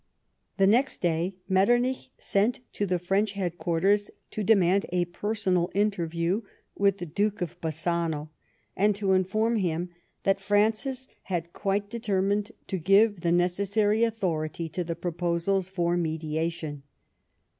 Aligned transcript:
The 0.57 0.65
next 0.65 0.99
day 0.99 1.35
]\[etternicli 1.47 2.09
sent 2.17 2.61
to 2.73 2.87
the 2.87 2.97
French 2.97 3.33
headquarters 3.33 4.09
to 4.31 4.43
demand 4.43 4.87
a 4.91 5.05
personal 5.05 5.69
interview 5.75 6.41
with 6.75 6.97
the 6.97 7.05
Duke 7.05 7.39
of 7.39 7.61
Bassano, 7.61 8.29
and 8.75 8.95
to 8.95 9.11
inform 9.13 9.57
him 9.57 9.91
that 10.23 10.41
Francis 10.41 11.07
had 11.25 11.53
quite 11.53 11.87
determined 11.87 12.51
to 12.65 12.79
give 12.79 13.21
the 13.21 13.31
necessary 13.31 14.03
authority 14.03 14.67
to 14.69 14.83
the 14.83 14.95
proposals 14.95 15.69
for 15.69 15.95
mediation. 15.97 16.81